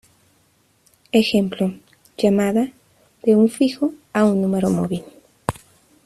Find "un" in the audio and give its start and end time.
3.35-3.49, 4.25-4.41